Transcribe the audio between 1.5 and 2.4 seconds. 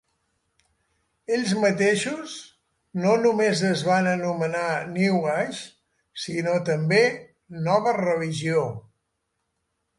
mateixos